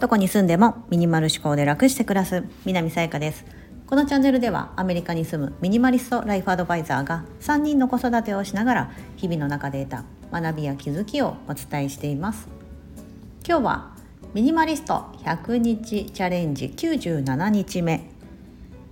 [0.00, 3.44] どこに住んでもミニマル思考で楽して暮らす南さやかです。
[3.86, 12.48] このチャンネルではアメリカに住むミニマリストライフアドバイザーが3人の子育てをしながら日々の中で得た学びや気づきをお伝えしています。
[13.46, 13.96] 今日は
[14.34, 18.10] ミニマリスト100日チャレンジ97日目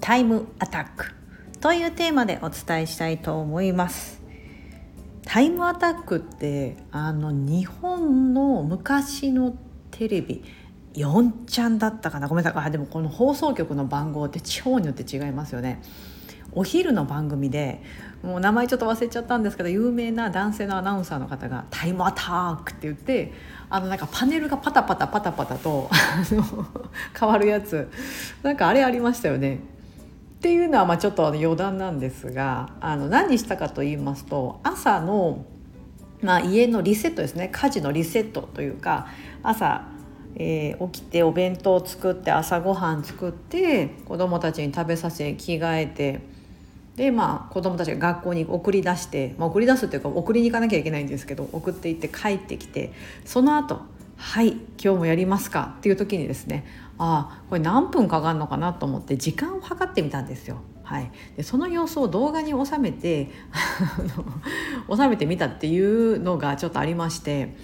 [0.00, 1.12] タイムアタック
[1.60, 4.17] というテーマでお伝えしたいと思います。
[5.28, 9.54] タイムアタックってあの日本の昔の
[9.90, 10.42] テレビ
[10.94, 12.28] 4ちゃんだったかな。
[12.28, 12.64] ごめんなさい。
[12.64, 15.82] あでもこの放送局の番号って地方によって違いますよね。
[16.52, 17.82] お昼の番組で
[18.22, 23.34] もう名前ちょっと忘れちゃったんですけど有名な男性のアナウンサーの方が「タイムアタック」って言って
[23.68, 25.90] あのなんかパネルがパタパタパタパタと
[27.20, 27.90] 変わるやつ。
[28.42, 29.60] なんかあれありましたよね。
[30.38, 35.44] っていうのはまあちょっと余談なんですがあの何したかと言いますと朝の、
[36.22, 37.48] まあ、家のリセットですね。
[37.50, 39.08] 家事のリセットというか
[39.42, 39.88] 朝
[40.36, 46.20] えー、起きてお弁当を作って朝ごはん作って子どもたちに食べさせ着替えて
[46.94, 52.92] でまあ子どもたちが学校に送り出して、まあ、送り出すっていうか送りに行かなきゃいけないんですけど送って行って帰ってきて
[53.24, 53.80] その後
[54.16, 56.64] はい今日もやりますかっていう時にですね
[56.98, 60.58] あこれ何分かかるのかなと思って時間を計ってみたんですよ。
[60.82, 63.30] はい、でその様子を動画に収めて
[64.90, 67.54] 収めてみたっていうのがちょっとありまして。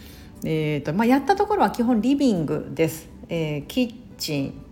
[0.47, 4.63] えーとまあ、やったところは基本リビングです、えー、キッチン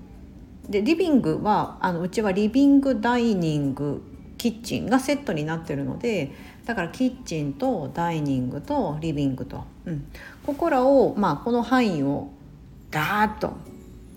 [0.68, 4.02] でリビングはあのうちはリビングダイニング
[4.36, 6.32] キッチンがセットになってるので
[6.66, 10.06] だからキッチンとダイニングとリビングと、うん、
[10.44, 12.28] ここらを、まあ、この範囲を
[12.90, 13.54] ガーッと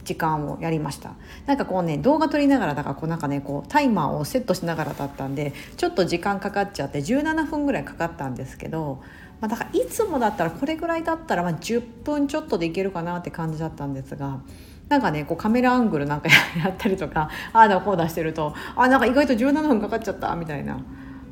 [0.06, 1.16] 時間をやりました。
[1.46, 9.02] なんかこうね動画撮りながらだからこうなんかねこうタイマーをセットしながらだったんでちょっと時間かかっちゃって17分ぐらいかかったんですけど
[9.42, 14.40] まあ、だからいつもだったらこれぐらいだったらまあ10分ちょっとでいけるかなって感じだったんですが
[14.88, 20.80] なんかねこうカメラアングルなんかやったりとか ああだこう出してるとあなんか意外と17分かかっちゃったみたいな。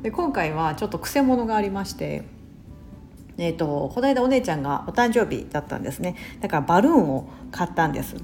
[0.02, 2.24] で今回はちょっとくせ者がありまして
[3.36, 6.14] えーと、この間お姉ちゃんがお誕生日だったんですね。
[6.40, 8.16] だからバルーンを買ったんです。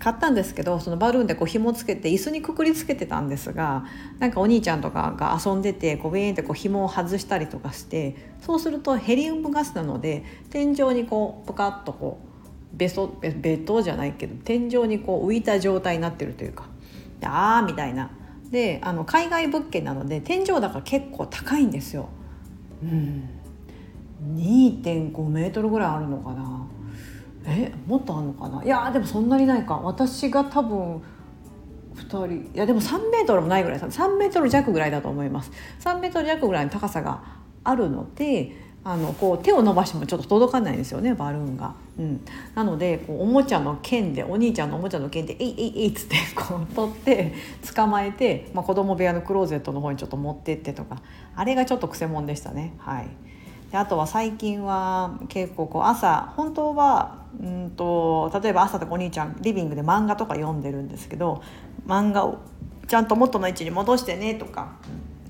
[0.00, 3.84] 買ったんですけどそのバルーンでこう紐つけて椅子にくくりつけてたんですが
[4.18, 12.18] なんかお兄ちゃんとかが遊んでてこうビーンってこう紐を外したりとかしてそうするとヘリウムガスなので天井にこうプカッとこ
[12.74, 16.64] うベソベベトじゃないけど天井にこう浮いた状態になってるというか
[17.22, 18.10] あーみたいな。
[18.50, 22.08] であの海外物件なので天井高結構高いんですよ。
[22.82, 23.28] うん。
[24.34, 26.66] 2.5メートルぐらいあるのかな。
[27.46, 28.62] えもっとあるのかな？
[28.64, 29.76] いやでもそんなにないか。
[29.76, 31.02] 私が多分
[31.96, 35.50] 2人いやでも3メートルもないぐらい3メートル弱ぐらいだと思います。
[35.80, 37.22] 3メートル弱ぐらいの高さが
[37.64, 41.74] あるのであのこう手を伸ばしてもちょっと届かないんですよねバルーンが。
[41.98, 42.24] うん、
[42.54, 47.34] なのでこうおもちゃの剣でお兄ちゃんのおもちゃの剣で「えいえいえい」っつってこう取って
[47.74, 51.02] 捕まえて、まあ、子供部屋のクローゼットの方にちょっと持ってってとか。
[51.36, 52.74] あれがちょっとくせ者でしたね。
[52.78, 53.08] はい。
[53.70, 61.42] であとは最近は結構こう朝本当はうんと例えば朝とかお兄ちゃんリビングで漫画とか読んでるんですけど
[61.86, 62.38] 漫画を
[62.88, 64.76] ちゃんと元の位置に戻してねとか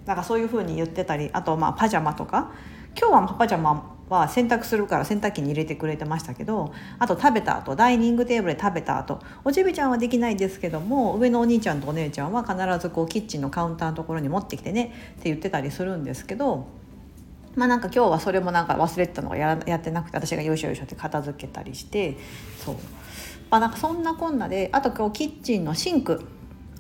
[0.06, 2.53] なんかそういうふうに言ってたりあとまあパジャマとか
[2.99, 16.79] 今日はパジャマは洗濯するから洗濯機に入れてくれてましたけどあと食べた後ダイニングテーブルで食べた後おちびちゃんはできないですけども上のお兄ちゃんとお姉ちゃんは必ずこうキッチンのカウンターのところに持ってきてねって言ってたりするんですけど
[17.56, 22.16] まあなんか今日はそれもなんか忘れてたのがややってなくて私がよいしょよいしょって片付けたりして
[22.65, 22.75] そう
[23.50, 26.25] まあなんかそんなこんなであと今日キッチンのシンク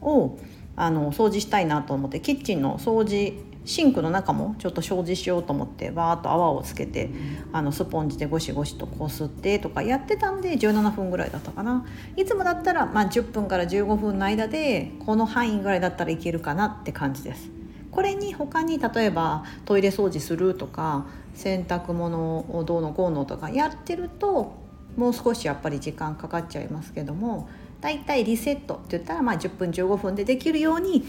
[0.00, 0.38] を
[0.76, 7.10] あの掃除したいなと思ってキッチンの掃除シンクの中もちょっと掃除しようと思ってバーッと泡をつけて
[7.52, 11.84] あのスポンジでゴシゴシとこすってとかやってたんで17分ぐらいだったかな
[12.16, 17.59] いつもだったらまあ10分から15分の間でこの範囲ぐらいだったらいけるかなって感じです。
[17.90, 24.54] これに他に例えばトイレ掃除するとか洗濯物をどうのこうのとかやってると
[24.96, 27.48] もう少しやっぱり時間かかっちゃいますけども
[27.80, 31.04] だいたいリセットって言ったらまあ10分15分でできるように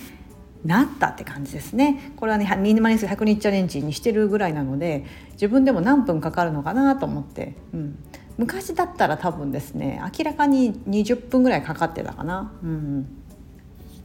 [0.63, 2.13] なったって感じですね。
[2.15, 7.97] これはねミニマリスト100日チャレンジにしてるぐらいなので自分でも何分かかるのかなと思って、うん、
[8.37, 13.07] 昔だったら多分ですね明らかに20分ぐらいかかってたかな、うん、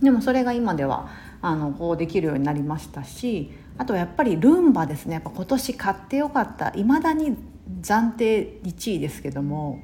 [0.01, 1.09] でもそれが今では
[1.43, 7.37] あのこうできるようになりましたしあとはやっぱりルンバですねやっぱ今年買ってよかったいまだに
[7.81, 9.83] 暫定1位ですけども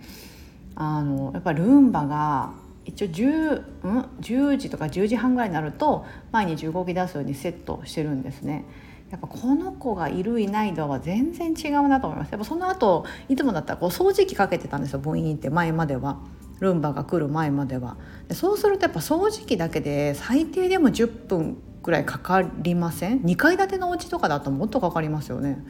[0.74, 2.52] あのやっぱルンバが
[2.84, 8.64] 一応 10, ん、10時とか10時半ぐらいになると毎日動き出すようにセットしてるんですね。
[9.10, 16.18] やっぱこの子がいるいない度は全然違うなと思いますやっぱその後いつもだったらこう掃除機かけてたんですよ母音って前までは。
[16.62, 17.96] ルンバが来る前までは。
[18.28, 25.62] でそうするとやっぱ掃除機だけで最低でも10分くらいかかりません？2階建てのお家とかだともっとかかりますよね。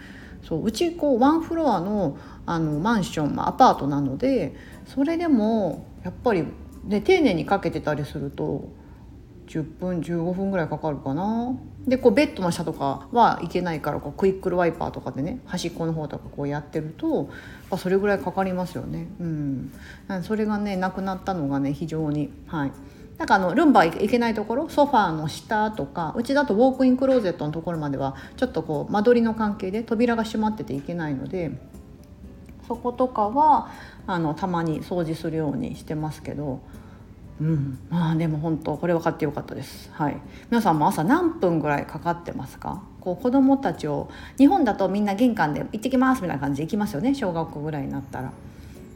[0.46, 4.56] そううちこうワンフロアのあのマンション、まあ、アパートなので
[4.86, 6.44] それでもやっぱり、
[6.84, 8.68] ね、丁寧にかけてたりすると
[9.46, 11.56] 10分15分ぐらいかかるかな。
[11.86, 17.28] でこうベッドの下とかはいけないからこうクイックルワイパーとかでね端っこの方とかこうやってると
[17.76, 19.08] それぐらいかかりますよね。
[19.20, 19.72] うん、
[20.22, 22.72] それがねなくなったのがね非常にはい
[23.18, 31.52] なんかあのルンバ行けないところソファーの下とかうちだとウォークインクローゼットのところまではちょっとこう間取りの関係で扉が閉まってていけないので
[32.66, 33.70] そことかは
[34.06, 36.60] あのたまに掃除するようにしてますけど
[37.42, 39.90] うん、まあでも本当これ分かってよかったです。
[39.92, 40.16] はい。
[40.48, 42.84] 皆さんも朝何分ぐらいかかってますか？
[43.00, 44.08] こう子供たちを
[44.38, 47.16] 日本だとみんな玄関で行ってきますみたいな感じで行きますよね？
[47.16, 48.32] 小学校ぐらいになったら。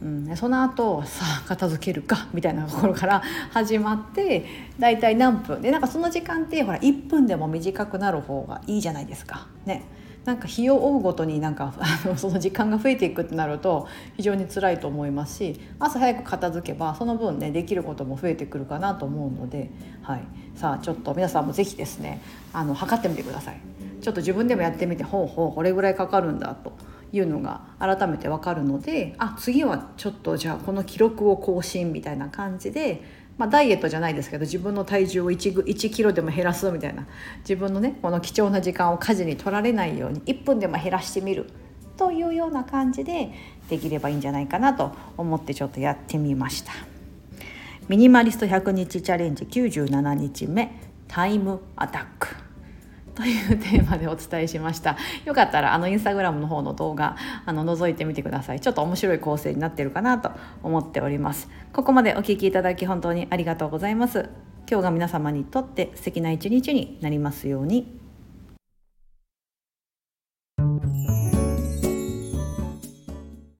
[0.01, 3.21] うん、その後さあ片付けるかみたいなところから
[3.51, 4.45] 始まって
[4.79, 5.61] だいたい何分？
[5.61, 9.47] でなんかその時間ってほら1分でも短くなる方がいいじゃないですか。
[9.65, 9.83] ね。
[10.27, 13.87] なんか日を追うごとになんか あのその時間が増えていくってなると
[14.17, 19.71] 非常に辛いと思いますし朝早く片付けばその分ねできることも増えてくるかなと思うので、
[20.01, 22.19] はい、さあちょっと皆さんも是非ですね
[22.51, 23.59] あの測ってみてください。
[24.01, 26.71] ちょっと自分でもやってみてほうほうこれぐらいかかるんだと
[27.11, 33.01] いうのが改めて分かるのであ次はちょっとじゃあこの記録を更新みたいな感じで
[33.37, 37.05] まあ、ダイエットじゃないですけど自分の体重を 1, 1キロでも減らすみたいな。
[37.39, 41.47] 自分のねこの貴重な時間を家事に取られないように1分でも減らしてみる。
[41.97, 43.31] というような感じで
[43.69, 46.71] できればいいんじゃないかなと思ってちょっとやってみました。
[47.87, 52.46] ミニマリスト100日チャレンジ97日目タイムアタック。
[53.17, 54.95] というテーマでお伝えしました。
[55.25, 57.17] よかったらあのインスタグラムの方の動画
[57.47, 58.59] あの覗いてみてください。
[58.59, 60.29] ちょっと面白い構成になってるかなと
[60.61, 61.49] 思っております。
[61.73, 64.29] ここまでお聴きいただき本当にありがとうございます。
[64.69, 67.96] 今日が皆様にとって素敵な一日になりますように。